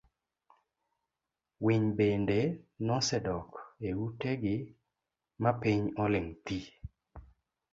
Winy 1.63 1.85
bende 1.97 2.39
nosedok 2.87 3.49
e 3.87 3.89
ute 4.05 4.31
gi 4.41 4.55
mapiny 5.41 5.83
oling' 6.03 6.33
thiii. 6.45 6.69